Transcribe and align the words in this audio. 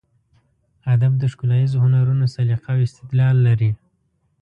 ادب 0.93 1.13
د 1.17 1.23
ښکلاییزو 1.31 1.77
هنرونو 1.83 2.25
سلیقه 2.35 2.69
او 2.75 2.79
استدلال 2.87 3.35
لري. 3.47 3.71